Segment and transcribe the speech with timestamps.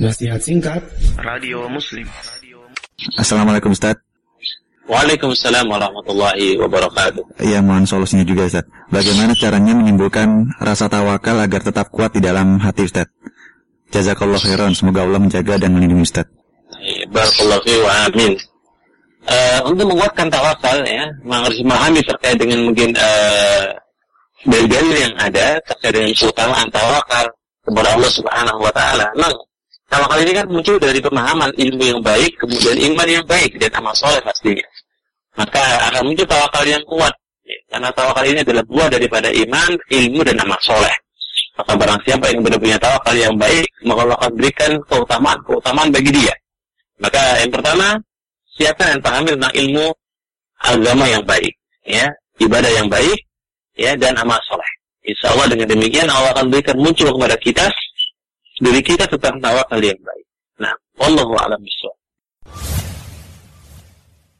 [0.00, 0.80] Nasihat singkat
[1.20, 2.08] Radio Muslim.
[3.20, 4.00] Assalamualaikum Ustaz.
[4.88, 7.20] Waalaikumsalam warahmatullahi wabarakatuh.
[7.44, 8.64] Iya mohon solusinya juga Ustaz.
[8.88, 13.12] Bagaimana caranya menimbulkan rasa tawakal agar tetap kuat di dalam hati Ustaz?
[13.92, 14.72] Jazakallah khairan.
[14.72, 16.24] Semoga Allah menjaga dan melindungi Ustaz.
[17.12, 18.32] Barakallahu fi wa amin.
[19.28, 23.68] Uh, untuk menguatkan tawakal ya, harus memahami terkait dengan mungkin uh,
[24.48, 27.28] dalil yang ada terkait dengan keutamaan tawakal
[27.68, 29.04] kepada Allah Subhanahu wa taala.
[29.20, 29.28] Nah,
[29.90, 33.92] tawakal ini kan muncul dari pemahaman ilmu yang baik, kemudian iman yang baik dan amal
[33.98, 34.64] soleh pastinya.
[35.34, 37.12] Maka akan muncul tawakal yang kuat.
[37.66, 40.94] Karena tawakal ini adalah buah daripada iman, ilmu dan amal soleh.
[41.58, 45.88] Maka barang siapa yang benar punya tawakal yang baik, maka Allah akan berikan keutamaan, keutamaan
[45.90, 46.34] bagi dia.
[47.02, 47.98] Maka yang pertama,
[48.54, 49.86] siapa yang pahami tentang ilmu
[50.62, 51.52] agama yang baik,
[51.84, 52.06] ya,
[52.38, 53.18] ibadah yang baik,
[53.74, 54.70] ya, dan amal soleh.
[55.00, 57.66] Insya Allah dengan demikian Allah akan berikan muncul kepada kita
[58.60, 60.26] dari kita tentang tawakal yang baik.
[60.60, 61.96] Nah, Allah alam bishawab.